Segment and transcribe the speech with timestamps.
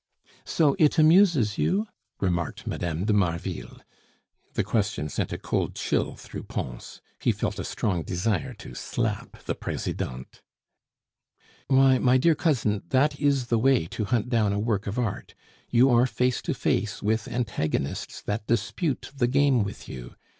[0.45, 1.85] "So it amuses you?"
[2.19, 3.03] remarked Mme.
[3.05, 3.77] de Marville.
[4.53, 9.43] The question sent a cold chill through Pons; he felt a strong desire to slap
[9.43, 10.41] the Presidente.
[11.67, 15.35] "Why, my dear cousin, that is the way to hunt down a work of art.
[15.69, 20.15] You are face to face with antagonists that dispute the game with you.